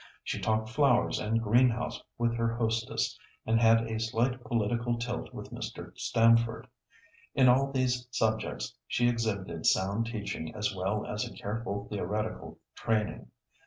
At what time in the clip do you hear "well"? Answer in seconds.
10.75-11.05